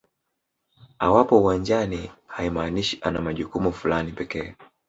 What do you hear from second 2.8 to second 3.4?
ana